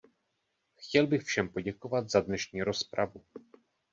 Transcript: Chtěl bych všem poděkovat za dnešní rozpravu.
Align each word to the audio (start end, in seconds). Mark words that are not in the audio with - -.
Chtěl 0.77 1.07
bych 1.07 1.23
všem 1.23 1.49
poděkovat 1.49 2.09
za 2.09 2.21
dnešní 2.21 2.63
rozpravu. 2.63 3.21